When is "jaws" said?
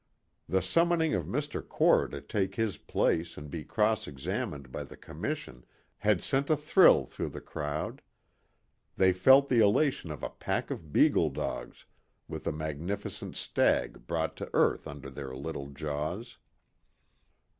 15.69-16.39